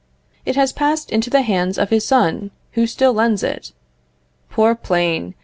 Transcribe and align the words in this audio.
It 0.47 0.55
has 0.55 0.73
passed 0.73 1.11
into 1.11 1.29
the 1.29 1.43
hands 1.43 1.77
of 1.77 1.91
his 1.91 2.07
son, 2.07 2.49
who 2.71 2.87
still 2.87 3.13
lends 3.13 3.43
it. 3.43 3.71
Poor 4.49 4.73
plane! 4.73 5.35